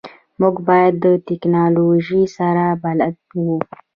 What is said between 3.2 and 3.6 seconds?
وو